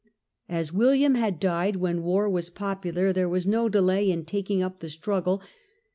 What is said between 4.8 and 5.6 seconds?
struggle.